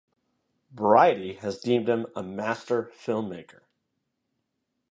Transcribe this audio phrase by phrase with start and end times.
[0.71, 3.59] "Variety" has deemed him "a master filmmaker.